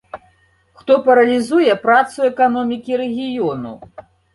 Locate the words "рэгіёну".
3.07-3.81